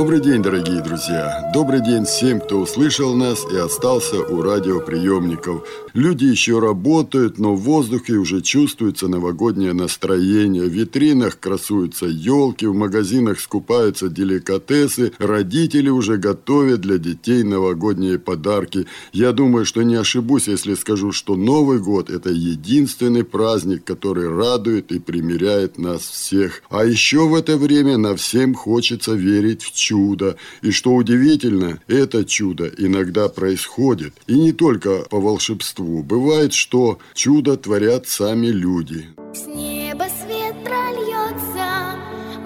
Добрый 0.00 0.22
день, 0.22 0.42
дорогие 0.42 0.80
друзья! 0.80 1.50
Добрый 1.52 1.82
день 1.84 2.06
всем, 2.06 2.40
кто 2.40 2.60
услышал 2.60 3.14
нас 3.14 3.44
и 3.52 3.56
остался 3.58 4.16
у 4.16 4.40
радиоприемников. 4.40 5.68
Люди 5.92 6.24
еще 6.24 6.58
работают, 6.58 7.38
но 7.38 7.54
в 7.54 7.60
воздухе 7.60 8.14
уже 8.14 8.40
чувствуется 8.40 9.08
новогоднее 9.08 9.74
настроение. 9.74 10.62
В 10.62 10.72
витринах 10.72 11.38
красуются 11.38 12.06
елки, 12.06 12.64
в 12.64 12.74
магазинах 12.74 13.40
скупаются 13.40 14.08
деликатесы, 14.08 15.12
родители 15.18 15.90
уже 15.90 16.16
готовят 16.16 16.80
для 16.80 16.96
детей 16.96 17.42
новогодние 17.42 18.18
подарки. 18.18 18.86
Я 19.12 19.32
думаю, 19.32 19.66
что 19.66 19.82
не 19.82 19.96
ошибусь, 19.96 20.48
если 20.48 20.76
скажу, 20.76 21.12
что 21.12 21.36
Новый 21.36 21.78
год– 21.78 22.08
это 22.10 22.30
единственный 22.30 23.24
праздник, 23.24 23.84
который 23.84 24.34
радует 24.34 24.92
и 24.92 24.98
примиряет 24.98 25.76
нас 25.76 26.00
всех. 26.00 26.62
А 26.70 26.86
еще 26.86 27.28
в 27.28 27.34
это 27.34 27.58
время 27.58 27.98
на 27.98 28.16
всем 28.16 28.54
хочется 28.54 29.12
верить 29.12 29.62
в 29.62 29.74
чудо. 29.74 29.89
И 29.90 30.70
что 30.70 30.94
удивительно, 30.94 31.80
это 31.88 32.24
чудо 32.24 32.70
иногда 32.78 33.28
происходит. 33.28 34.14
И 34.26 34.38
не 34.38 34.52
только 34.52 35.04
по 35.10 35.20
волшебству. 35.20 36.02
Бывает, 36.02 36.52
что 36.52 36.98
чудо 37.14 37.56
творят 37.56 38.06
сами 38.08 38.48
люди. 38.48 39.06
С 39.34 39.46
неба 39.46 40.06
свет 40.22 40.54
прольется, 40.64 41.96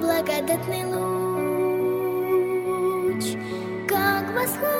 благодатный 0.00 0.84
луч, 0.84 1.04
как 3.88 4.34
восходит 4.34 4.73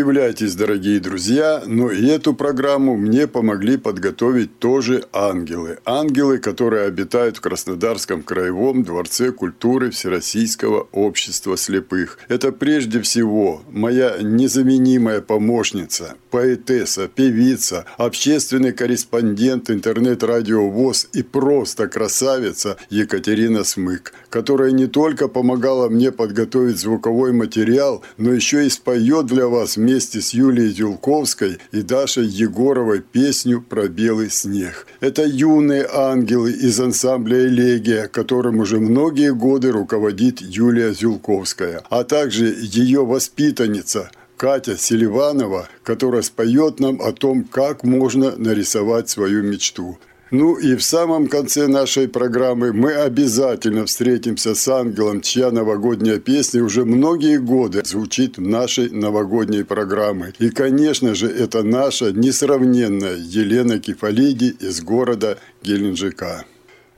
удивляйтесь, 0.00 0.54
дорогие 0.54 0.98
друзья, 0.98 1.62
но 1.66 1.90
и 1.90 2.06
эту 2.06 2.32
программу 2.32 2.96
мне 2.96 3.26
помогли 3.26 3.76
подготовить 3.76 4.58
тоже 4.58 5.04
ангелы. 5.12 5.76
Ангелы, 5.84 6.38
которые 6.38 6.86
обитают 6.86 7.36
в 7.36 7.42
Краснодарском 7.42 8.22
краевом 8.22 8.82
дворце 8.82 9.30
культуры 9.30 9.90
Всероссийского 9.90 10.88
общества 10.92 11.58
слепых. 11.58 12.18
Это 12.28 12.50
прежде 12.50 13.02
всего 13.02 13.60
моя 13.70 14.16
незаменимая 14.22 15.20
помощница, 15.20 16.14
поэтесса, 16.30 17.06
певица, 17.06 17.84
общественный 17.98 18.72
корреспондент 18.72 19.70
интернет-радио 19.70 20.66
ВОЗ 20.70 21.08
и 21.12 21.22
просто 21.22 21.88
красавица 21.88 22.78
Екатерина 22.88 23.64
Смык, 23.64 24.14
которая 24.30 24.70
не 24.70 24.86
только 24.86 25.28
помогала 25.28 25.90
мне 25.90 26.10
подготовить 26.10 26.78
звуковой 26.78 27.32
материал, 27.32 28.02
но 28.16 28.32
еще 28.32 28.66
и 28.66 28.70
споет 28.70 29.26
для 29.26 29.46
вас 29.46 29.76
вместе 29.90 30.20
с 30.20 30.34
Юлией 30.34 30.70
Юлковской 30.70 31.58
и 31.72 31.82
Дашей 31.82 32.26
Егоровой 32.26 33.00
песню 33.00 33.60
про 33.60 33.88
белый 33.88 34.30
снег. 34.30 34.86
Это 35.00 35.24
юные 35.24 35.84
ангелы 35.92 36.52
из 36.52 36.78
ансамбля 36.78 37.48
«Элегия», 37.48 38.06
которым 38.06 38.60
уже 38.60 38.78
многие 38.78 39.34
годы 39.34 39.72
руководит 39.72 40.40
Юлия 40.40 40.92
Зюлковская, 40.92 41.82
а 41.90 42.04
также 42.04 42.54
ее 42.60 43.04
воспитанница– 43.04 44.12
Катя 44.40 44.74
Селиванова, 44.78 45.68
которая 45.82 46.22
споет 46.22 46.80
нам 46.80 47.02
о 47.02 47.12
том, 47.12 47.44
как 47.44 47.84
можно 47.84 48.36
нарисовать 48.36 49.10
свою 49.10 49.42
мечту. 49.42 49.98
Ну 50.30 50.54
и 50.54 50.76
в 50.76 50.82
самом 50.82 51.26
конце 51.26 51.66
нашей 51.66 52.06
программы 52.06 52.72
мы 52.72 52.92
обязательно 52.92 53.84
встретимся 53.86 54.54
с 54.54 54.68
ангелом, 54.68 55.22
чья 55.22 55.50
новогодняя 55.50 56.18
песня 56.18 56.62
уже 56.62 56.84
многие 56.84 57.38
годы 57.38 57.82
звучит 57.84 58.38
в 58.38 58.40
нашей 58.40 58.90
новогодней 58.90 59.64
программе. 59.64 60.32
И, 60.38 60.50
конечно 60.50 61.16
же, 61.16 61.28
это 61.28 61.64
наша 61.64 62.12
несравненная 62.12 63.16
Елена 63.16 63.80
Кефалиди 63.80 64.56
из 64.60 64.80
города 64.82 65.38
Геленджика. 65.62 66.44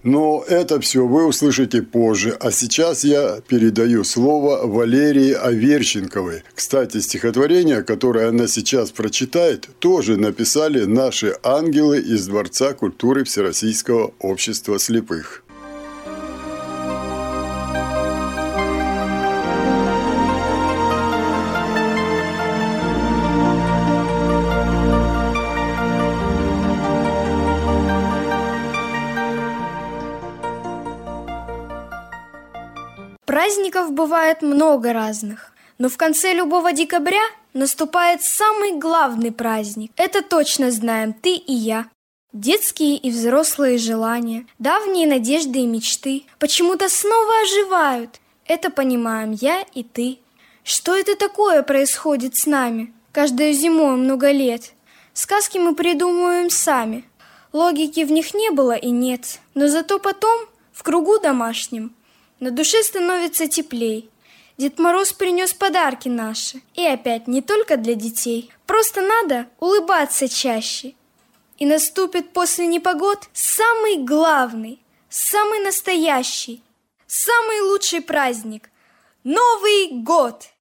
Но 0.03 0.45
это 0.49 0.81
все 0.81 1.07
вы 1.07 1.27
услышите 1.27 1.83
позже. 1.83 2.37
А 2.41 2.51
сейчас 2.51 3.05
я 3.05 3.41
передаю 3.47 4.05
слово 4.05 4.67
Валерии 4.67 5.33
Аверченковой. 5.33 6.43
Кстати, 6.55 7.01
стихотворение, 7.01 7.83
которое 7.83 8.29
она 8.29 8.49
сейчас 8.49 8.91
прочитает, 8.91 9.69
тоже 9.79 10.17
написали 10.17 10.85
наши 10.85 11.37
ангелы 11.43 12.01
из 12.01 12.27
Дворца 12.27 12.73
культуры 12.73 13.25
Всероссийского 13.25 14.13
общества 14.19 14.79
слепых. 14.79 15.42
Праздников 33.43 33.91
бывает 33.91 34.41
много 34.41 34.93
разных, 34.93 35.51
но 35.77 35.89
в 35.89 35.97
конце 35.97 36.33
любого 36.33 36.73
декабря 36.73 37.25
наступает 37.55 38.23
самый 38.23 38.79
главный 38.79 39.33
праздник. 39.33 39.91
Это 39.97 40.23
точно 40.23 40.71
знаем 40.71 41.13
ты 41.13 41.35
и 41.35 41.53
я. 41.53 41.89
Детские 42.33 42.97
и 42.97 43.11
взрослые 43.11 43.79
желания, 43.79 44.47
давние 44.61 45.09
надежды 45.09 45.59
и 45.59 45.67
мечты 45.67 46.23
почему-то 46.39 46.89
снова 46.89 47.33
оживают. 47.43 48.21
Это 48.47 48.71
понимаем 48.71 49.33
я 49.33 49.67
и 49.75 49.83
ты. 49.83 50.21
Что 50.63 50.97
это 50.97 51.17
такое 51.17 51.65
происходит 51.65 52.37
с 52.37 52.47
нами? 52.47 52.95
Каждую 53.11 53.55
зимой 53.55 53.97
много 53.97 54.31
лет. 54.31 54.73
Сказки 55.15 55.59
мы 55.59 55.75
придумываем 55.75 56.49
сами. 56.49 57.05
Логики 57.53 58.05
в 58.05 58.13
них 58.13 58.35
не 58.35 58.53
было 58.53 58.77
и 58.77 58.91
нет. 58.91 59.41
Но 59.55 59.67
зато 59.67 59.99
потом, 59.99 60.39
в 60.73 60.85
кругу 60.85 61.19
домашнем, 61.19 61.93
на 62.43 62.51
душе 62.51 62.83
становится 62.83 63.47
теплей. 63.47 64.11
Дед 64.59 64.79
Мороз 64.79 65.13
принес 65.13 65.55
подарки 65.55 66.09
наши. 66.09 66.61
И 66.75 66.85
опять 66.85 67.27
не 67.27 67.41
только 67.41 67.77
для 67.77 67.95
детей. 67.95 68.51
Просто 68.67 69.01
надо 69.01 69.47
улыбаться 69.59 70.29
чаще. 70.29 70.95
И 71.57 71.65
наступит 71.65 72.33
после 72.33 72.67
непогод 72.67 73.29
самый 73.33 73.97
главный, 74.05 74.81
самый 75.09 75.61
настоящий, 75.61 76.63
самый 77.07 77.61
лучший 77.63 78.03
праздник– 78.03 78.69
Новый 79.25 80.03
год! 80.03 80.52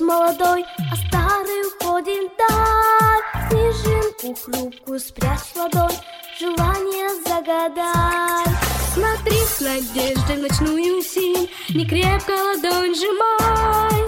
Молодой, 0.00 0.64
а 0.92 0.96
старый 0.96 1.66
уходит 1.68 2.30
даль. 2.38 3.22
Снежинку 3.50 4.34
хрупкую 4.42 5.00
спрячь 5.00 5.52
в 5.52 5.56
ладонь, 5.56 5.96
желание 6.38 7.08
загадай. 7.24 8.44
Смотри 8.92 9.38
с 9.38 9.60
надеждой 9.60 10.36
в 10.36 10.42
ночную 10.42 11.02
синь, 11.02 11.50
не 11.70 11.86
крепко 11.86 12.32
ладонь 12.32 12.94
сжимай. 12.94 14.02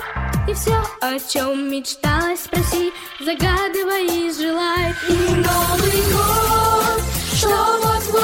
И 0.48 0.54
все, 0.54 0.76
о 1.00 1.18
чем 1.18 1.70
мечталось, 1.70 2.44
спроси, 2.44 2.92
загадывай 3.20 4.06
и 4.06 4.32
желай. 4.32 4.94
И 5.08 5.12
Новый 5.12 6.02
год, 6.12 7.02
что 7.34 7.80
вот-вот 7.82 8.21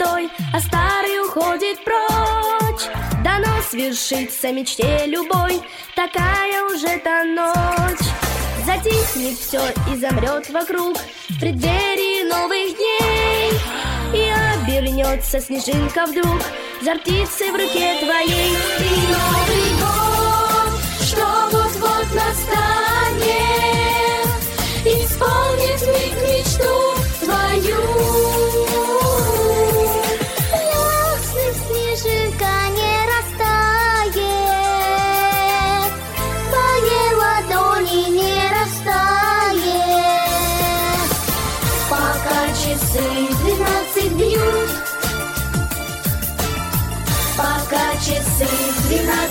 молодой, 0.00 0.30
а 0.52 0.60
старый 0.60 1.20
уходит 1.26 1.84
прочь. 1.84 2.88
Дано 3.22 3.62
свершится 3.68 4.52
мечте 4.52 5.06
любой, 5.06 5.60
такая 5.94 6.64
уже 6.64 6.98
та 6.98 7.24
ночь. 7.24 8.06
Затихнет 8.64 9.38
все 9.38 9.60
и 9.92 9.96
замрет 9.96 10.48
вокруг 10.50 10.96
в 11.28 11.40
преддверии 11.40 12.28
новых 12.28 12.76
дней. 12.76 13.52
И 14.14 14.32
обернется 14.54 15.40
снежинка 15.40 16.06
вдруг 16.06 16.40
за 16.82 16.94
птицей 16.96 17.50
в 17.50 17.54
руке 17.54 17.98
твоей. 18.00 18.50
И 18.78 19.06
Новый 19.08 19.70
год, 19.80 20.80
что 21.02 21.26
вот-вот 21.52 22.06
настанет, 22.14 23.20
исполнит 24.84 25.80
миг 25.86 26.14
мечту 26.22 26.94
твою. 27.24 28.49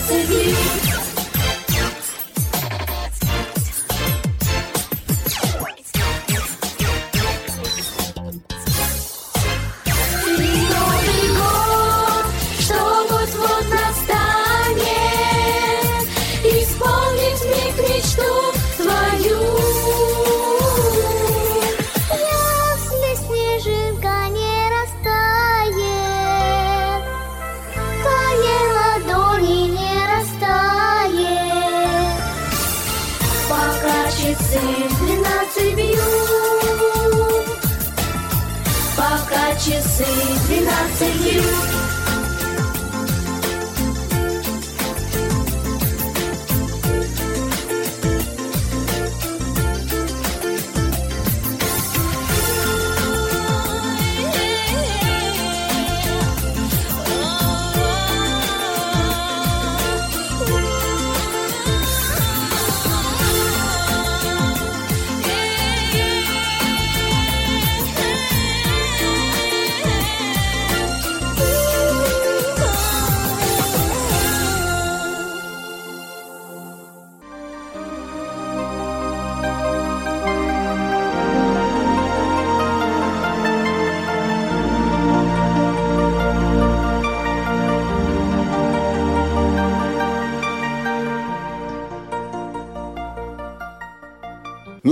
to 0.09 0.17
you. 0.17 0.78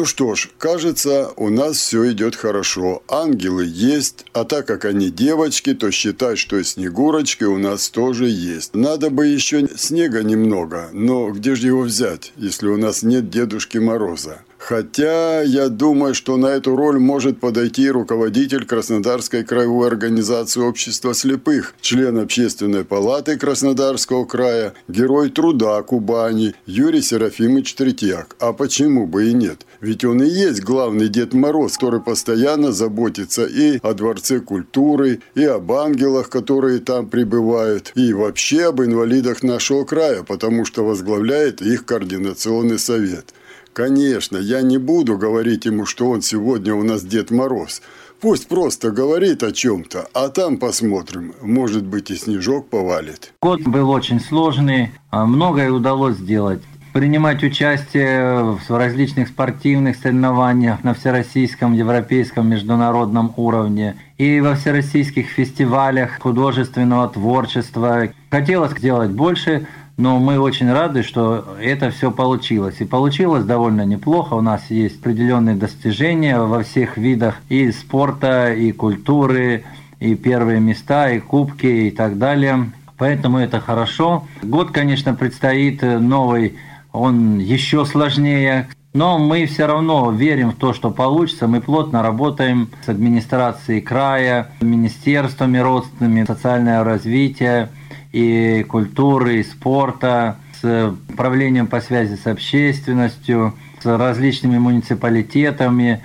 Что 0.08 0.34
ж, 0.34 0.50
кажется, 0.58 1.32
у 1.36 1.50
нас 1.50 1.78
все 1.78 2.12
идет 2.12 2.36
хорошо. 2.36 3.04
Ангелы 3.08 3.66
есть, 3.68 4.26
а 4.34 4.44
так 4.44 4.66
как 4.66 4.86
они 4.86 5.12
девочки, 5.12 5.76
то 5.76 5.92
считай, 5.92 6.36
что 6.36 6.58
и 6.58 6.64
снегурочки 6.64 7.44
у 7.44 7.60
нас 7.60 7.90
тоже 7.90 8.28
есть. 8.28 8.74
Надо 8.74 9.10
бы 9.12 9.28
еще 9.28 9.68
снега 9.78 10.24
немного, 10.24 10.90
но 10.94 11.30
где 11.30 11.56
же 11.56 11.68
его 11.68 11.82
взять, 11.82 12.34
если 12.38 12.68
у 12.68 12.78
нас 12.78 13.04
нет 13.04 13.30
Дедушки 13.30 13.78
Мороза? 13.78 14.40
Хотя 14.68 15.44
я 15.44 15.70
думаю, 15.70 16.14
что 16.14 16.36
на 16.36 16.48
эту 16.48 16.76
роль 16.76 17.00
может 17.00 17.40
подойти 17.40 17.90
руководитель 17.90 18.66
Краснодарской 18.66 19.46
краевой 19.46 19.88
организации 19.88 20.60
общества 20.60 21.14
слепых, 21.14 21.74
член 21.80 22.18
общественной 22.18 22.84
палаты 22.84 23.38
Краснодарского 23.38 24.26
края, 24.26 24.74
герой 24.90 25.30
труда 25.30 25.82
Кубани 25.84 26.54
Юрий 26.66 27.02
Серафимович 27.02 27.76
Третьяк. 27.76 28.36
А 28.42 28.52
почему 28.52 29.08
бы 29.08 29.30
и 29.30 29.34
нет? 29.34 29.66
Ведь 29.80 30.04
он 30.04 30.22
и 30.22 30.28
есть 30.28 30.62
главный 30.62 31.08
Дед 31.08 31.34
Мороз, 31.34 31.78
который 31.78 32.02
постоянно 32.02 32.74
заботится 32.74 33.46
и 33.46 33.80
о 33.82 33.94
Дворце 33.94 34.42
культуры, 34.42 35.22
и 35.34 35.46
об 35.46 35.72
ангелах, 35.72 36.30
которые 36.30 36.80
там 36.80 37.08
пребывают, 37.08 37.94
и 37.96 38.12
вообще 38.12 38.66
об 38.66 38.82
инвалидах 38.82 39.44
нашего 39.44 39.86
края, 39.86 40.24
потому 40.24 40.66
что 40.66 40.84
возглавляет 40.84 41.62
их 41.62 41.86
координационный 41.86 42.80
совет. 42.80 43.34
Конечно, 43.78 44.38
я 44.38 44.64
не 44.64 44.80
буду 44.80 45.20
говорить 45.20 45.66
ему, 45.66 45.86
что 45.86 46.10
он 46.10 46.24
сегодня 46.24 46.74
у 46.74 46.82
нас 46.82 47.04
Дед 47.04 47.30
Мороз. 47.30 47.84
Пусть 48.20 48.48
просто 48.48 48.90
говорит 48.90 49.44
о 49.44 49.52
чем-то, 49.52 50.08
а 50.16 50.30
там 50.30 50.58
посмотрим. 50.58 51.36
Может 51.44 51.86
быть 51.86 52.10
и 52.10 52.16
снежок 52.16 52.72
повалит. 52.72 53.34
Год 53.40 53.62
был 53.62 53.92
очень 53.92 54.20
сложный, 54.20 54.94
а 55.12 55.28
многое 55.28 55.70
удалось 55.70 56.16
сделать. 56.16 56.60
Принимать 56.92 57.44
участие 57.44 58.58
в 58.68 58.68
различных 58.72 59.28
спортивных 59.28 59.98
соревнованиях 59.98 60.84
на 60.84 60.96
всероссийском, 60.96 61.74
европейском, 61.74 62.50
международном 62.50 63.32
уровне 63.38 63.96
и 64.18 64.40
во 64.40 64.56
всероссийских 64.56 65.28
фестивалях 65.28 66.18
художественного 66.20 67.10
творчества. 67.10 68.10
Хотелось 68.32 68.72
сделать 68.72 69.12
больше, 69.12 69.68
но 69.98 70.20
мы 70.20 70.40
очень 70.40 70.72
рады, 70.72 71.02
что 71.02 71.58
это 71.60 71.90
все 71.90 72.12
получилось. 72.12 72.76
И 72.80 72.86
получилось 72.86 73.44
довольно 73.44 73.84
неплохо. 73.84 74.36
У 74.36 74.42
нас 74.42 74.70
есть 74.70 75.00
определенные 75.00 75.56
достижения 75.56 76.40
во 76.40 76.62
всех 76.62 76.98
видах 76.98 77.42
и 77.50 77.72
спорта, 77.72 78.54
и 78.54 78.72
культуры, 78.72 79.64
и 80.00 80.14
первые 80.14 80.60
места, 80.60 81.10
и 81.10 81.20
кубки, 81.20 81.66
и 81.66 81.92
так 81.92 82.20
далее. 82.20 82.72
Поэтому 82.98 83.40
это 83.40 83.60
хорошо. 83.60 84.26
Год, 84.44 84.72
конечно, 84.72 85.16
предстоит 85.16 85.82
новый, 85.82 86.58
он 86.92 87.40
еще 87.40 87.84
сложнее. 87.86 88.68
Но 88.94 89.20
мы 89.20 89.46
все 89.46 89.66
равно 89.66 90.12
верим 90.12 90.52
в 90.52 90.56
то, 90.56 90.74
что 90.74 90.92
получится. 90.92 91.48
Мы 91.48 91.60
плотно 91.62 92.02
работаем 92.02 92.70
с 92.86 92.90
администрацией 92.90 93.82
края, 93.82 94.50
министерствами 94.62 95.58
родственными, 95.58 96.24
социальное 96.24 96.84
развитие, 96.84 97.70
и 98.12 98.66
культуры, 98.68 99.38
и 99.38 99.44
спорта, 99.44 100.38
с 100.62 100.96
управлением 101.10 101.68
по 101.68 101.82
связи 101.82 102.16
с 102.16 102.28
общественностью, 102.28 103.54
с 103.82 103.86
различными 103.86 104.58
муниципалитетами. 104.58 106.02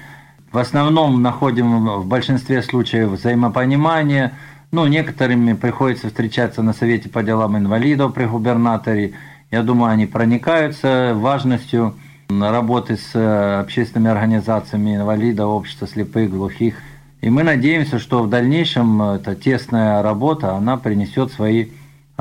В 0.50 0.59
основном 0.59 1.23
находим 1.23 1.87
в 2.00 2.06
большинстве 2.06 2.62
случаев 2.62 3.11
взаимопонимание. 3.11 4.32
Ну, 4.71 4.87
некоторыми 4.87 5.54
приходится 5.54 6.09
встречаться 6.09 6.62
на 6.62 6.73
Совете 6.73 7.09
по 7.09 7.23
делам 7.23 7.56
инвалидов 7.56 8.14
при 8.14 8.25
губернаторе. 8.25 9.12
Я 9.50 9.62
думаю, 9.62 9.92
они 9.92 10.06
проникаются 10.06 11.12
важностью 11.14 11.94
работы 12.30 12.97
с 12.97 13.61
общественными 13.61 14.11
организациями 14.11 14.97
инвалидов, 14.97 15.49
общества 15.49 15.87
слепых, 15.87 16.30
глухих. 16.30 16.76
И 17.21 17.30
мы 17.30 17.42
надеемся, 17.42 17.99
что 17.99 18.23
в 18.23 18.28
дальнейшем 18.28 19.00
эта 19.02 19.35
тесная 19.35 20.02
работа, 20.02 20.54
она 20.56 20.76
принесет 20.76 21.32
свои 21.32 21.68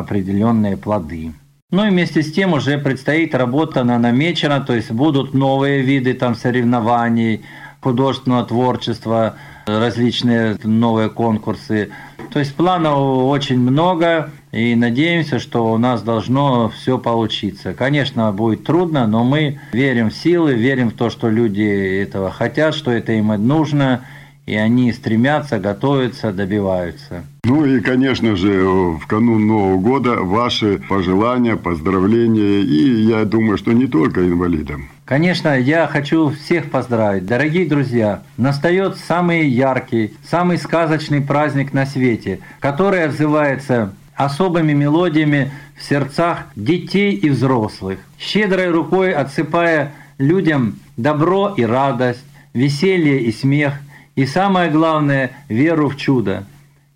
определенные 0.01 0.77
плоды. 0.77 1.33
Ну 1.71 1.85
и 1.85 1.89
вместе 1.89 2.21
с 2.21 2.33
тем 2.33 2.53
уже 2.53 2.77
предстоит 2.77 3.33
работа 3.33 3.85
на 3.85 3.97
намечена, 3.97 4.59
то 4.59 4.73
есть 4.73 4.91
будут 4.91 5.33
новые 5.33 5.81
виды 5.81 6.13
там 6.13 6.35
соревнований, 6.35 7.43
художественного 7.79 8.45
творчества, 8.45 9.35
различные 9.65 10.57
новые 10.63 11.09
конкурсы. 11.09 11.91
То 12.31 12.39
есть 12.39 12.55
планов 12.55 13.27
очень 13.27 13.59
много, 13.59 14.31
и 14.51 14.75
надеемся, 14.75 15.39
что 15.39 15.71
у 15.71 15.77
нас 15.77 16.01
должно 16.01 16.69
все 16.69 16.97
получиться. 16.97 17.73
Конечно, 17.73 18.31
будет 18.31 18.65
трудно, 18.65 19.07
но 19.07 19.23
мы 19.23 19.59
верим 19.73 20.09
в 20.09 20.13
силы, 20.13 20.53
верим 20.53 20.89
в 20.89 20.93
то, 20.93 21.09
что 21.09 21.29
люди 21.29 22.01
этого 22.01 22.31
хотят, 22.31 22.75
что 22.75 22.91
это 22.91 23.13
им 23.13 23.27
нужно, 23.47 24.05
и 24.45 24.55
они 24.55 24.91
стремятся, 24.91 25.59
готовятся, 25.59 26.31
добиваются. 26.31 27.23
Ну 27.43 27.65
и, 27.65 27.79
конечно 27.79 28.35
же, 28.35 28.63
в 28.63 29.05
канун 29.07 29.47
Нового 29.47 29.77
года 29.77 30.15
ваши 30.17 30.77
пожелания, 30.89 31.55
поздравления, 31.55 32.61
и 32.61 33.03
я 33.03 33.25
думаю, 33.25 33.57
что 33.57 33.71
не 33.71 33.87
только 33.87 34.27
инвалидам. 34.27 34.89
Конечно, 35.05 35.59
я 35.59 35.87
хочу 35.87 36.29
всех 36.29 36.71
поздравить. 36.71 37.25
Дорогие 37.25 37.67
друзья, 37.67 38.23
настает 38.37 38.97
самый 38.97 39.47
яркий, 39.47 40.13
самый 40.29 40.57
сказочный 40.57 41.21
праздник 41.21 41.73
на 41.73 41.85
свете, 41.85 42.39
который 42.59 43.03
отзывается 43.03 43.93
особыми 44.15 44.73
мелодиями 44.73 45.51
в 45.77 45.83
сердцах 45.83 46.45
детей 46.55 47.13
и 47.13 47.29
взрослых, 47.29 47.99
щедрой 48.19 48.69
рукой 48.69 49.11
отсыпая 49.11 49.93
людям 50.19 50.75
добро 50.95 51.53
и 51.57 51.63
радость, 51.63 52.23
веселье 52.53 53.21
и 53.21 53.31
смех– 53.31 53.73
и 54.15 54.25
самое 54.25 54.69
главное– 54.69 55.31
веру 55.49 55.89
в 55.89 55.97
чудо. 55.97 56.45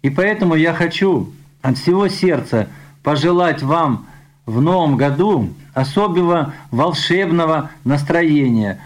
И 0.01 0.09
поэтому 0.09 0.55
я 0.55 0.73
хочу 0.73 1.31
от 1.61 1.77
всего 1.77 2.07
сердца 2.07 2.67
пожелать 3.03 3.63
вам 3.63 4.07
в 4.45 4.61
новом 4.61 4.97
году 4.97 5.49
особого 5.73 6.53
волшебного 6.71 7.71
настроения. 7.83 8.79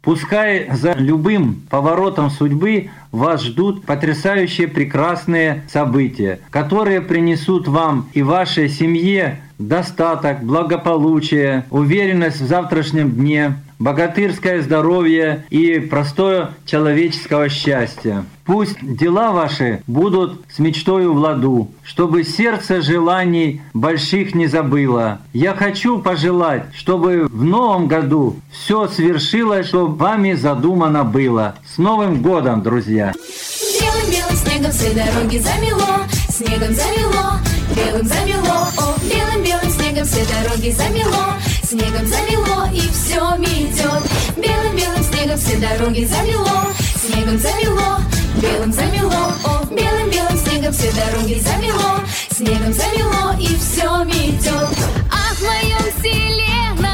Пускай 0.00 0.68
за 0.72 0.94
любым 0.94 1.62
поворотом 1.70 2.30
судьбы 2.30 2.90
вас 3.12 3.42
ждут 3.42 3.84
потрясающие 3.84 4.66
прекрасные 4.66 5.62
события, 5.70 6.40
которые 6.50 7.00
принесут 7.00 7.68
вам 7.68 8.08
и 8.14 8.22
вашей 8.22 8.68
семье 8.68 9.40
достаток, 9.58 10.42
благополучие, 10.42 11.64
уверенность 11.70 12.40
в 12.40 12.46
завтрашнем 12.46 13.12
дне, 13.12 13.56
богатырское 13.78 14.62
здоровье 14.62 15.44
и 15.50 15.80
простое 15.80 16.50
человеческого 16.64 17.48
счастья. 17.48 18.24
Пусть 18.44 18.76
дела 18.80 19.32
ваши 19.32 19.82
будут 19.86 20.42
с 20.48 20.58
мечтою 20.58 21.12
в 21.14 21.16
ладу, 21.16 21.70
чтобы 21.84 22.24
сердце 22.24 22.80
желаний 22.80 23.60
больших 23.72 24.34
не 24.34 24.46
забыло. 24.46 25.20
Я 25.32 25.54
хочу 25.54 25.98
пожелать, 25.98 26.64
чтобы 26.74 27.28
в 27.30 27.44
новом 27.44 27.86
году 27.86 28.36
все 28.50 28.88
свершилось, 28.88 29.68
что 29.68 29.86
вами 29.86 30.32
задумано 30.34 31.04
было. 31.04 31.56
С 31.66 31.78
Новым 31.78 32.22
годом, 32.22 32.62
друзья! 32.62 33.01
Белым-белым 33.10 34.36
снегом 34.36 34.70
все 34.70 34.90
дороги 34.92 35.38
замело, 35.38 36.06
снегом 36.28 36.74
замело, 36.74 37.40
белым 37.74 38.06
замело, 38.06 38.68
о, 38.78 38.94
белым-белым 39.02 39.70
снегом 39.72 40.04
все 40.04 40.24
дороги 40.26 40.70
замело, 40.70 41.34
снегом 41.64 42.06
замело 42.06 42.68
и 42.72 42.80
все 42.80 43.36
метет. 43.38 44.02
Белым-белым 44.36 45.02
снегом 45.02 45.38
все 45.38 45.56
дороги 45.56 46.04
замело, 46.04 46.72
снегом 47.04 47.38
замело, 47.38 47.98
белым 48.40 48.72
замело, 48.72 49.32
о, 49.44 49.64
белым-белым 49.74 50.38
снегом 50.38 50.72
все 50.72 50.92
дороги 50.92 51.40
замело, 51.40 52.00
снегом 52.30 52.72
замело 52.72 53.34
и 53.40 53.46
все 53.56 54.04
метет. 54.04 54.78
А 55.10 55.34
в 55.34 55.42
моем 55.42 56.02
селе 56.02 56.80
народ 56.80 56.91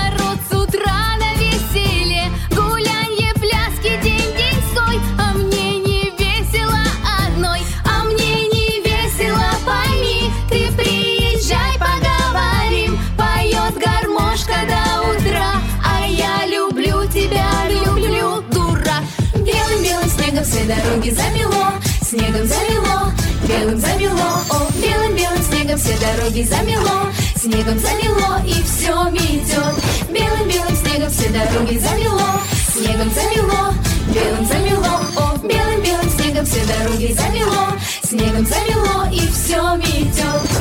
дороги 21.09 21.15
замело, 21.15 21.73
снегом 22.03 22.47
замело, 22.47 23.13
белым 23.49 23.79
замело, 23.79 24.43
о, 24.51 24.73
белым-белым 24.81 25.43
снегом 25.43 25.79
все 25.79 25.97
дороги 25.99 26.43
замело, 26.43 27.13
снегом 27.37 27.79
замело 27.79 28.39
и 28.45 28.53
все 28.63 29.11
метет. 29.11 29.75
Белым-белым 30.09 30.77
снегом 30.77 31.11
все 31.11 31.29
дороги 31.31 31.79
замело, 31.79 32.41
снегом 32.73 33.11
замело, 33.11 33.75
белым 34.09 34.47
замело, 34.47 35.01
о, 35.17 35.39
белым-белым 35.47 36.11
снегом 36.11 36.45
все 36.45 36.65
дороги 36.67 37.13
замело, 37.13 37.69
снегом 38.03 38.47
замело 38.47 39.09
и 39.11 39.21
все 39.29 39.77
метет. 39.77 40.58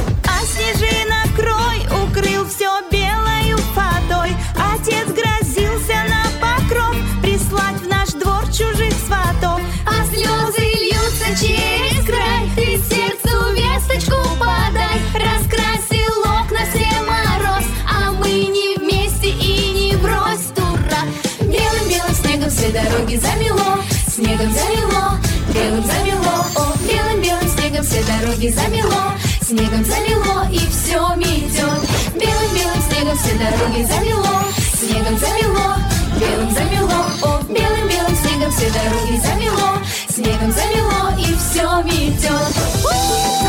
Дороги 28.37 28.49
замело, 28.49 29.13
снегом 29.41 29.83
замело 29.83 30.47
и 30.51 30.59
все 30.69 31.15
метет. 31.15 31.81
Белым-белым 32.13 32.81
снегом 32.87 33.17
все 33.17 33.33
дороги 33.33 33.83
замело, 33.83 34.43
снегом 34.73 35.17
замело, 35.17 35.75
белым 36.19 36.51
замело, 36.51 37.05
о, 37.23 37.41
белым-белым 37.51 38.15
снегом 38.15 38.51
все 38.51 38.69
дороги 38.69 39.19
замело, 39.19 39.77
снегом 40.09 40.51
замело 40.51 41.17
и 41.17 41.35
все 41.35 41.81
метет. 41.83 43.46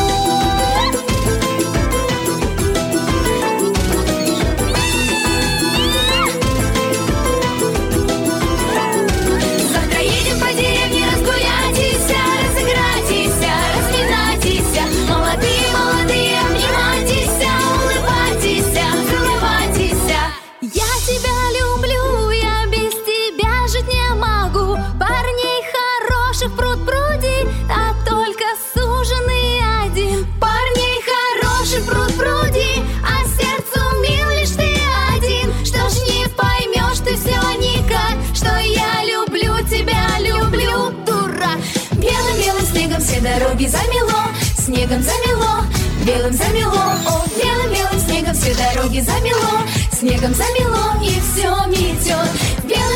Снегом 44.89 45.03
замело, 45.03 45.65
белым 46.07 46.33
замело, 46.33 46.73
о, 47.07 47.27
белым-белым 47.37 48.01
снегом 48.01 48.35
все 48.35 48.55
дороги 48.55 49.01
замело, 49.01 49.61
снегом 49.93 50.35
замело 50.35 51.03
и 51.03 51.21
все 51.21 51.51
метет. 51.67 52.31
Белым-белым, 52.65 52.88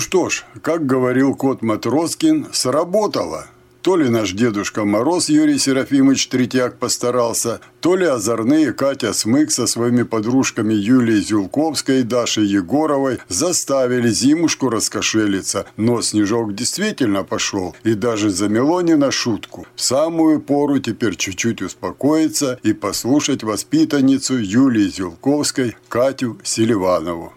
Ну 0.00 0.04
что 0.04 0.30
ж, 0.30 0.44
как 0.62 0.86
говорил 0.86 1.34
кот 1.34 1.60
Матроскин, 1.60 2.46
сработало. 2.52 3.48
То 3.82 3.98
ли 3.98 4.08
наш 4.08 4.32
Дедушка 4.32 4.86
Мороз 4.86 5.28
Юрий 5.28 5.58
Серафимович 5.58 6.28
Третьяк 6.28 6.78
постарался, 6.78 7.60
то 7.80 7.96
ли 7.96 8.06
озорные 8.06 8.72
Катя 8.72 9.12
Смык 9.12 9.50
со 9.50 9.66
своими 9.66 10.04
подружками 10.04 10.72
Юлией 10.72 11.20
Зюлковской 11.20 12.00
и 12.00 12.02
Дашей 12.02 12.46
Егоровой 12.46 13.18
заставили 13.28 14.08
зимушку 14.08 14.70
раскошелиться. 14.70 15.66
Но 15.76 16.00
снежок 16.00 16.54
действительно 16.54 17.22
пошел, 17.22 17.76
и 17.84 17.92
даже 17.92 18.30
замело 18.30 18.80
не 18.80 18.96
на 18.96 19.10
шутку. 19.10 19.66
В 19.76 19.82
самую 19.82 20.40
пору 20.40 20.78
теперь 20.78 21.14
чуть-чуть 21.14 21.60
успокоиться 21.60 22.58
и 22.62 22.72
послушать 22.72 23.42
воспитанницу 23.42 24.38
Юлии 24.38 24.88
Зюлковской 24.88 25.76
Катю 25.90 26.38
Селиванову. 26.42 27.34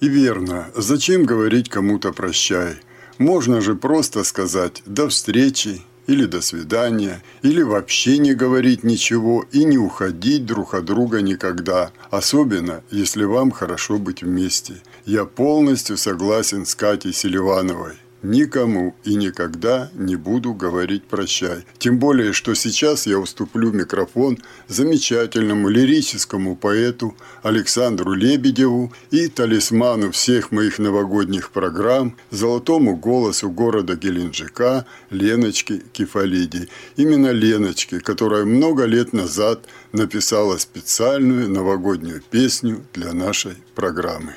И 0.00 0.08
верно, 0.08 0.70
зачем 0.74 1.24
говорить 1.24 1.70
кому-то 1.70 2.12
«прощай»? 2.12 2.76
Можно 3.18 3.62
же 3.62 3.74
просто 3.74 4.24
сказать 4.24 4.82
«до 4.84 5.08
встречи» 5.08 5.82
или 6.06 6.26
«до 6.26 6.42
свидания», 6.42 7.22
или 7.42 7.62
вообще 7.62 8.18
не 8.18 8.34
говорить 8.34 8.84
ничего 8.84 9.46
и 9.52 9.64
не 9.64 9.78
уходить 9.78 10.44
друг 10.44 10.74
от 10.74 10.84
друга 10.84 11.22
никогда, 11.22 11.92
особенно 12.10 12.82
если 12.90 13.24
вам 13.24 13.50
хорошо 13.50 13.98
быть 13.98 14.22
вместе. 14.22 14.74
Я 15.06 15.24
полностью 15.24 15.96
согласен 15.96 16.66
с 16.66 16.74
Катей 16.74 17.14
Селивановой 17.14 17.94
никому 18.22 18.94
и 19.04 19.14
никогда 19.14 19.90
не 19.94 20.16
буду 20.16 20.54
говорить 20.54 21.04
прощай. 21.04 21.64
Тем 21.78 21.98
более, 21.98 22.32
что 22.32 22.54
сейчас 22.54 23.06
я 23.06 23.18
уступлю 23.18 23.72
микрофон 23.72 24.38
замечательному 24.68 25.68
лирическому 25.68 26.56
поэту 26.56 27.16
Александру 27.42 28.12
Лебедеву 28.12 28.92
и 29.10 29.28
талисману 29.28 30.10
всех 30.10 30.52
моих 30.52 30.78
новогодних 30.78 31.50
программ, 31.50 32.16
золотому 32.30 32.96
голосу 32.96 33.50
города 33.50 33.96
Геленджика 33.96 34.86
Леночке 35.10 35.82
Кефалиди. 35.92 36.68
Именно 36.96 37.30
Леночке, 37.30 38.00
которая 38.00 38.44
много 38.44 38.84
лет 38.84 39.12
назад 39.12 39.64
написала 39.92 40.56
специальную 40.58 41.48
новогоднюю 41.48 42.22
песню 42.30 42.84
для 42.92 43.12
нашей 43.12 43.54
программы. 43.74 44.34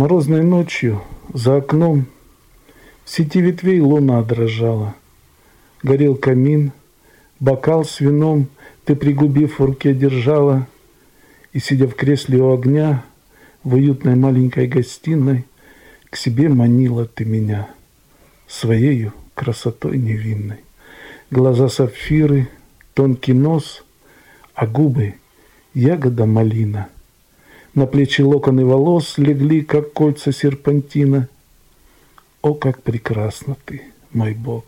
Морозной 0.00 0.42
ночью 0.42 1.02
за 1.34 1.56
окном 1.58 2.06
в 3.04 3.10
сети 3.10 3.38
ветвей 3.38 3.80
луна 3.80 4.22
дрожала. 4.22 4.94
Горел 5.82 6.16
камин, 6.16 6.72
бокал 7.38 7.84
с 7.84 8.00
вином 8.00 8.48
ты, 8.86 8.96
пригубив 8.96 9.58
в 9.58 9.62
руке, 9.62 9.92
держала. 9.92 10.66
И, 11.52 11.58
сидя 11.58 11.86
в 11.86 11.94
кресле 11.96 12.38
у 12.38 12.54
огня, 12.54 13.04
в 13.62 13.74
уютной 13.74 14.14
маленькой 14.14 14.68
гостиной, 14.68 15.44
к 16.08 16.16
себе 16.16 16.48
манила 16.48 17.04
ты 17.04 17.26
меня 17.26 17.68
своею 18.48 19.12
красотой 19.34 19.98
невинной. 19.98 20.60
Глаза 21.30 21.68
сапфиры, 21.68 22.48
тонкий 22.94 23.34
нос, 23.34 23.84
а 24.54 24.66
губы 24.66 25.16
ягода 25.74 26.24
малина— 26.24 26.88
на 27.74 27.86
плечи 27.86 28.22
локоны 28.22 28.64
волос 28.64 29.18
легли, 29.18 29.62
как 29.62 29.92
кольца 29.92 30.32
серпантина. 30.32 31.28
О, 32.42 32.54
как 32.54 32.82
прекрасна 32.82 33.56
ты, 33.64 33.82
мой 34.12 34.34
Бог! 34.34 34.64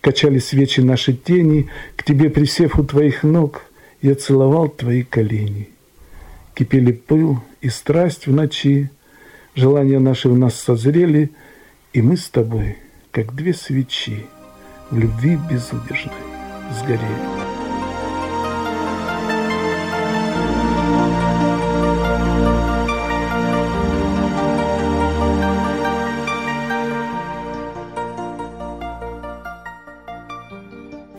Качали 0.00 0.38
свечи 0.38 0.80
наши 0.80 1.14
тени, 1.14 1.68
К 1.96 2.04
тебе 2.04 2.30
присев 2.30 2.78
у 2.78 2.84
твоих 2.84 3.24
ног, 3.24 3.62
Я 4.02 4.14
целовал 4.14 4.68
твои 4.68 5.02
колени. 5.02 5.70
Кипели 6.54 6.92
пыл 6.92 7.40
и 7.60 7.68
страсть 7.68 8.26
в 8.26 8.32
ночи, 8.32 8.90
Желания 9.56 9.98
наши 9.98 10.28
в 10.28 10.38
нас 10.38 10.54
созрели, 10.54 11.30
И 11.92 12.02
мы 12.02 12.16
с 12.16 12.28
тобой, 12.28 12.76
как 13.10 13.34
две 13.34 13.52
свечи, 13.52 14.26
В 14.90 14.98
любви 14.98 15.38
безудержной 15.50 16.14
сгорели. 16.72 17.55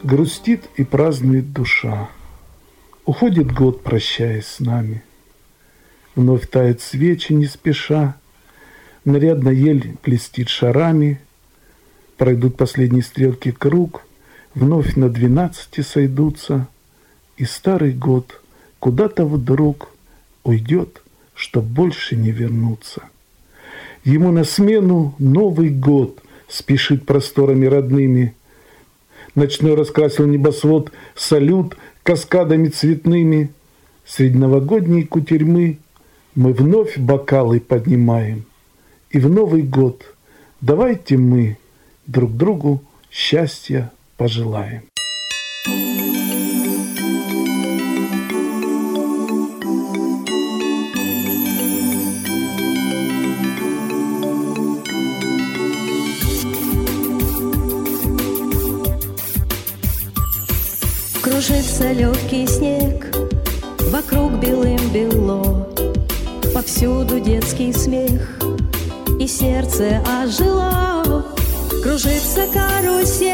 Грустит 0.07 0.69
и 0.77 0.85
празднует 0.85 1.51
душа. 1.51 2.09
Уходит 3.03 3.51
год, 3.51 3.83
прощаясь 3.83 4.45
с 4.45 4.61
нами. 4.61 5.03
Вновь 6.15 6.47
тает 6.47 6.79
свечи 6.79 7.33
не 7.33 7.45
спеша. 7.45 8.15
Нарядно 9.03 9.49
ель 9.49 9.97
блестит 10.05 10.47
шарами. 10.47 11.19
Пройдут 12.15 12.55
последние 12.55 13.03
стрелки 13.03 13.51
круг. 13.51 14.03
Вновь 14.53 14.95
на 14.95 15.09
двенадцати 15.09 15.81
сойдутся. 15.81 16.69
И 17.35 17.43
старый 17.43 17.91
год 17.91 18.41
куда-то 18.79 19.25
вдруг 19.25 19.91
уйдет, 20.45 21.01
чтоб 21.33 21.65
больше 21.65 22.15
не 22.15 22.31
вернуться. 22.31 23.01
Ему 24.05 24.31
на 24.31 24.45
смену 24.45 25.15
Новый 25.19 25.69
год 25.69 26.23
спешит 26.47 27.05
просторами 27.05 27.65
родными– 27.65 28.33
Ночной 29.38 29.76
раскрасил 29.76 30.26
небосвод 30.26 30.91
салют 31.13 31.78
каскадами 32.02 32.69
цветными. 32.69 33.52
Среди 34.04 34.36
кутерьмы 35.04 35.78
мы 36.34 36.54
вновь 36.54 36.97
бокалы 36.97 37.60
поднимаем. 37.60 38.45
И 39.12 39.19
в 39.19 39.30
Новый 39.30 39.62
год 39.62 40.15
давайте 40.60 41.17
мы 41.17 41.60
друг 42.08 42.36
другу 42.36 42.82
счастья 43.12 43.91
пожелаем. 44.17 44.86
Кружится 61.77 61.91
легкий 61.91 62.47
снег, 62.47 63.05
вокруг 63.91 64.39
белым 64.39 64.79
бело, 64.91 65.67
Повсюду 66.51 67.19
детский 67.19 67.71
смех, 67.71 68.39
и 69.19 69.27
сердце 69.27 70.01
ожило. 70.23 71.23
Кружится 71.83 72.47
карусель 72.51 73.27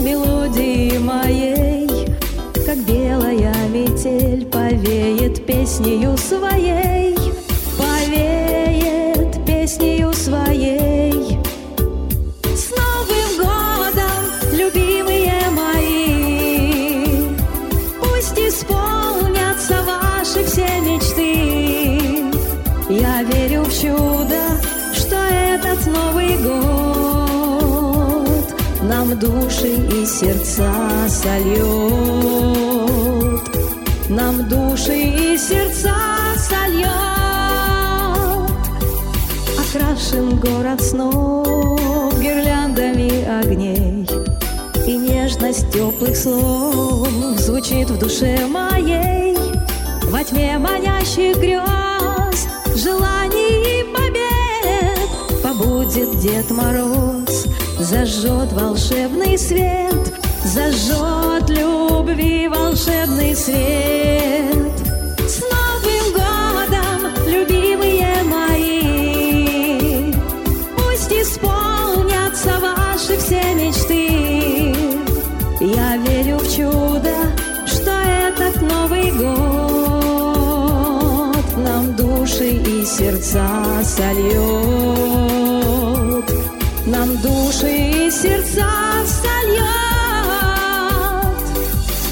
мелодии 0.00 0.96
моей, 0.98 2.06
Как 2.64 2.78
белая 2.86 3.52
метель 3.68 4.46
повеет 4.46 5.44
песнею 5.44 6.16
своей, 6.16 7.16
души 29.16 29.74
и 29.74 30.06
сердца 30.06 30.70
сольет, 31.08 31.64
нам 34.08 34.48
души 34.48 34.96
и 34.96 35.38
сердца 35.38 35.94
сольет. 36.36 36.90
Окрашен 39.58 40.38
город 40.40 40.80
снов 40.82 42.20
гирляндами 42.20 43.24
огней, 43.40 44.06
И 44.86 44.96
нежность 44.96 45.70
теплых 45.70 46.16
слов 46.16 47.08
звучит 47.38 47.90
в 47.90 47.98
душе 47.98 48.46
моей. 48.46 49.36
Во 50.10 50.22
тьме 50.22 50.58
манящих 50.58 51.36
грез, 51.38 51.93
Побудет 55.94 56.18
Дед 56.18 56.50
Мороз 56.50 57.46
Зажжет 57.78 58.52
волшебный 58.52 59.38
свет, 59.38 60.12
зажжет 60.44 61.48
любви 61.48 62.48
волшебный 62.48 63.36
свет. 63.36 64.72
С 65.28 65.40
Новым 65.40 66.12
годом, 66.12 67.12
любимые 67.28 68.24
мои, 68.24 70.12
пусть 70.76 71.12
исполнятся 71.12 72.58
ваши 72.60 73.16
все 73.18 73.54
мечты. 73.54 74.74
Я 75.60 75.96
верю 75.98 76.38
в 76.38 76.48
чудо, 76.56 77.14
что 77.66 77.92
этот 77.92 78.60
Новый 78.62 79.12
год 79.12 79.36
нам 81.56 81.94
души 81.94 82.50
и 82.50 82.84
сердца 82.84 83.46
сольет 83.84 85.23
нам 86.86 87.16
души 87.18 88.06
и 88.06 88.10
сердца 88.10 88.68
сольет. 89.06 89.64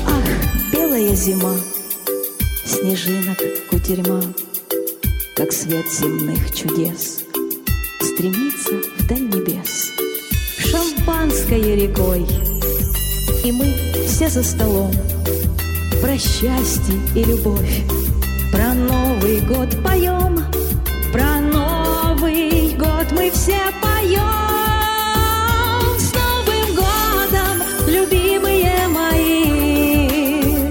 Ах, 0.06 0.72
белая 0.72 1.14
зима, 1.14 1.54
снежинок 2.64 3.38
кутерьма, 3.70 4.22
как 5.36 5.52
свет 5.52 5.86
земных 5.90 6.54
чудес, 6.54 7.24
стремится 8.00 8.72
вдаль 8.98 9.28
небес, 9.28 9.92
шампанское 10.58 11.76
рекой, 11.76 12.26
и 13.44 13.52
мы 13.52 13.74
все 14.06 14.28
за 14.28 14.42
столом, 14.42 14.92
про 16.00 16.16
счастье 16.16 16.94
и 17.14 17.24
любовь. 17.24 17.82
Про 18.52 18.74
Новый 18.74 19.40
год 19.40 19.82
поем, 19.82 20.44
про 21.10 21.40
Новый 22.22 22.76
год 22.76 23.10
мы 23.10 23.32
все 23.32 23.58
поем. 23.80 24.20
С 25.98 26.12
Новым 26.14 26.68
годом, 26.76 27.62
любимые 27.88 28.86
мои, 28.86 30.70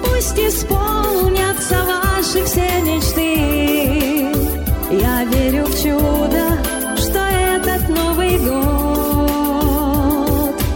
пусть 0.00 0.38
исполнятся 0.38 1.78
ваши 1.84 2.44
все 2.44 2.70
мечты. 2.82 4.30
Я 4.92 5.24
верю 5.24 5.64
в 5.64 5.74
чудо, 5.82 6.56
что 6.96 7.18
этот 7.18 7.88
Новый 7.88 8.38
год 8.38 9.24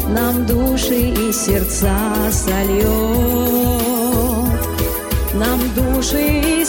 нам 0.09 0.45
души 0.45 1.11
и 1.11 1.33
сердца 1.33 1.97
сольет 2.33 3.31
нам 5.35 5.61
души 5.75 6.41
и 6.41 6.60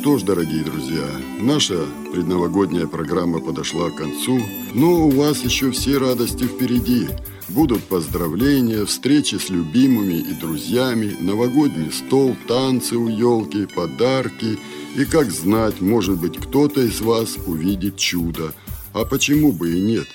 что 0.00 0.16
ж, 0.16 0.22
дорогие 0.22 0.64
друзья, 0.64 1.04
наша 1.40 1.84
предновогодняя 2.10 2.86
программа 2.86 3.38
подошла 3.38 3.90
к 3.90 3.96
концу, 3.96 4.40
но 4.72 5.06
у 5.06 5.10
вас 5.10 5.44
еще 5.44 5.70
все 5.72 5.98
радости 5.98 6.44
впереди. 6.44 7.08
Будут 7.50 7.84
поздравления, 7.84 8.86
встречи 8.86 9.34
с 9.34 9.50
любимыми 9.50 10.14
и 10.14 10.32
друзьями, 10.32 11.14
новогодний 11.20 11.92
стол, 11.92 12.34
танцы 12.48 12.96
у 12.96 13.08
елки, 13.08 13.66
подарки. 13.66 14.58
И 14.96 15.04
как 15.04 15.30
знать, 15.30 15.82
может 15.82 16.18
быть, 16.18 16.38
кто-то 16.38 16.80
из 16.80 17.02
вас 17.02 17.36
увидит 17.46 17.98
чудо. 17.98 18.54
А 18.94 19.04
почему 19.04 19.52
бы 19.52 19.70
и 19.76 19.80
нет? 19.82 20.06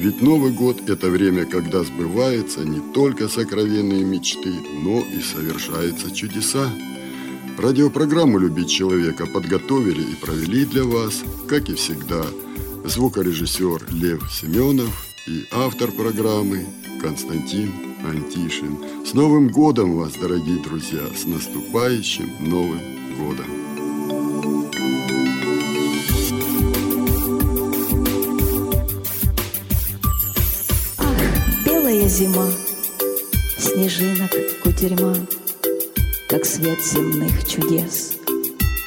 Ведь 0.00 0.20
Новый 0.20 0.50
год– 0.50 0.80
это 0.90 1.10
время, 1.10 1.44
когда 1.44 1.84
сбываются 1.84 2.64
не 2.64 2.80
только 2.92 3.28
сокровенные 3.28 4.02
мечты, 4.02 4.52
но 4.82 4.98
и 4.98 5.20
совершаются 5.20 6.10
чудеса. 6.10 6.68
Радиопрограмму 7.58 8.38
«Любить 8.38 8.70
человека» 8.70 9.26
подготовили 9.26 10.12
и 10.12 10.14
провели 10.14 10.64
для 10.64 10.84
вас, 10.84 11.24
как 11.48 11.68
и 11.68 11.74
всегда, 11.74 12.24
звукорежиссер 12.84 13.92
Лев 13.94 14.22
Семенов 14.32 15.06
и 15.26 15.44
автор 15.50 15.90
программы 15.90 16.66
Константин 17.02 17.72
Антишин. 18.06 18.78
С 19.04 19.12
Новым 19.12 19.48
годом 19.48 19.96
вас, 19.96 20.12
дорогие 20.12 20.62
друзья! 20.62 21.00
С 21.16 21.24
наступающим 21.24 22.30
Новым 22.38 22.78
годом! 23.18 23.46
Белая 31.66 32.08
зима, 32.08 32.46
снежинок 33.58 34.30
кутерьма, 34.62 35.16
Как 36.28 36.44
свет 36.44 36.78
земных 36.84 37.48
чудес, 37.48 38.18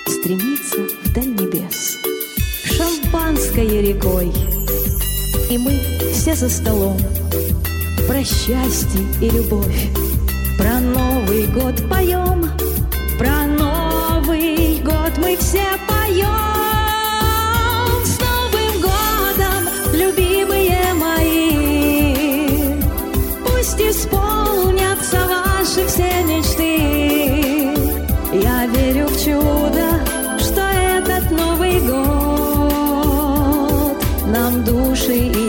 Стремится 0.05 0.77
вдаль 1.05 1.25
небес. 1.25 1.97
Шампанское 2.65 3.81
рекой, 3.81 4.31
И 5.49 5.57
мы 5.57 5.79
все 6.13 6.35
за 6.35 6.47
столом 6.49 6.99
Про 8.07 8.23
счастье 8.23 9.01
и 9.19 9.29
любовь, 9.31 9.89
Про 10.59 10.79
Новый 10.81 11.47
год 11.47 11.81
поем, 11.89 12.47
Про 13.17 13.47
Новый 13.47 14.79
год 14.81 15.17
мы 15.17 15.35
все 15.37 15.65
поем. 15.87 16.60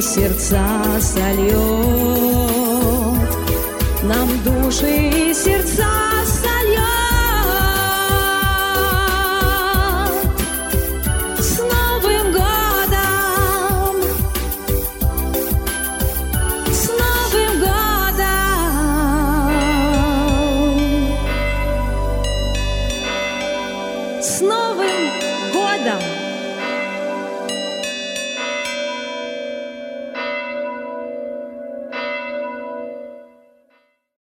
Сердца 0.02 0.66
сольет. 1.00 1.56
Нам 4.02 4.28
души 4.44 5.10
и 5.30 5.34
сердца 5.34 6.01